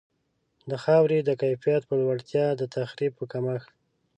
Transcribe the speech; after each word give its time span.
د 0.69 0.71
خاورې 0.83 1.19
د 1.23 1.29
کیفیت 1.41 1.81
په 1.89 1.95
لوړتیا، 2.01 2.45
د 2.55 2.61
تخریب 2.75 3.11
په 3.19 3.25
کمښت. 3.31 3.69